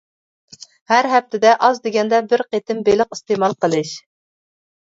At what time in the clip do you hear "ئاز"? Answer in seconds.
1.67-1.77